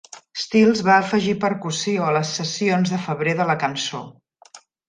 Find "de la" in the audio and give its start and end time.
3.43-3.61